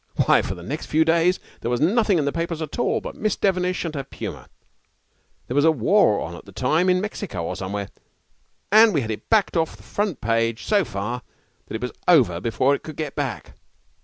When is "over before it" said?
12.07-12.81